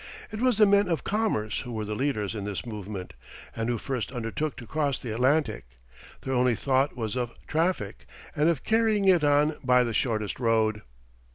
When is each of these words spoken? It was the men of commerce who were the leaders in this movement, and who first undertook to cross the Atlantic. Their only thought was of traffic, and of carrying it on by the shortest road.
It 0.31 0.39
was 0.41 0.57
the 0.57 0.65
men 0.65 0.87
of 0.89 1.03
commerce 1.03 1.59
who 1.59 1.71
were 1.73 1.85
the 1.85 1.93
leaders 1.93 2.33
in 2.33 2.43
this 2.43 2.65
movement, 2.65 3.13
and 3.55 3.69
who 3.69 3.77
first 3.77 4.11
undertook 4.11 4.57
to 4.57 4.65
cross 4.65 4.97
the 4.97 5.11
Atlantic. 5.13 5.77
Their 6.21 6.33
only 6.33 6.55
thought 6.55 6.97
was 6.97 7.15
of 7.15 7.33
traffic, 7.45 8.07
and 8.35 8.49
of 8.49 8.63
carrying 8.63 9.05
it 9.05 9.23
on 9.23 9.57
by 9.63 9.83
the 9.83 9.93
shortest 9.93 10.39
road. 10.39 10.81